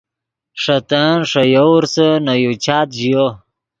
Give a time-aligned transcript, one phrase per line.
[0.61, 3.25] ݰے تن ݰے یوورسے نے یو چات ژیو۔